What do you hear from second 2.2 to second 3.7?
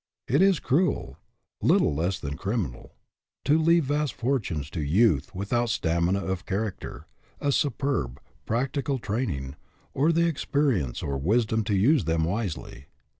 crimi' nal, to